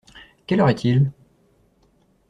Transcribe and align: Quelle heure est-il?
Quelle 0.47 0.61
heure 0.61 0.67
est-il? 0.69 1.11